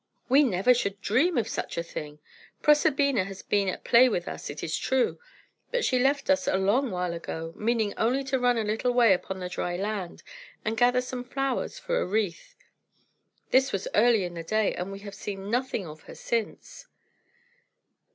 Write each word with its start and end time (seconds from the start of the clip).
"We 0.29 0.41
never 0.41 0.73
should 0.73 0.99
dream 0.99 1.37
of 1.37 1.47
such 1.47 1.77
a 1.77 1.83
thing. 1.83 2.17
Proserpina 2.63 3.23
has 3.25 3.43
been 3.43 3.67
at 3.69 3.83
play 3.83 4.09
with 4.09 4.27
us, 4.27 4.49
it 4.49 4.63
is 4.63 4.75
true; 4.75 5.19
but 5.69 5.85
she 5.85 5.99
left 5.99 6.27
us 6.31 6.47
a 6.47 6.57
long 6.57 6.89
while 6.89 7.13
ago, 7.13 7.53
meaning 7.55 7.93
only 7.97 8.23
to 8.23 8.39
run 8.39 8.57
a 8.57 8.63
little 8.63 8.93
way 8.95 9.13
upon 9.13 9.37
the 9.37 9.47
dry 9.47 9.77
land 9.77 10.23
and 10.65 10.75
gather 10.75 11.01
some 11.01 11.23
flowers 11.23 11.77
for 11.77 11.99
a 12.01 12.07
wreath. 12.07 12.55
This 13.51 13.71
was 13.71 13.87
early 13.93 14.23
in 14.23 14.33
the 14.33 14.41
day, 14.43 14.73
and 14.73 14.91
we 14.91 15.01
have 15.01 15.13
seen 15.13 15.51
nothing 15.51 15.85
of 15.85 16.01
her 16.09 16.15
since." 16.15 16.87